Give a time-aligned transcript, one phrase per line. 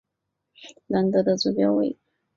[0.87, 1.95] 兰德的座标为。